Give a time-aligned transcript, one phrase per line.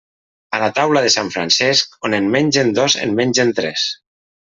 [0.57, 3.89] A la taula de sant Francesc, on en mengen dos en mengen tres.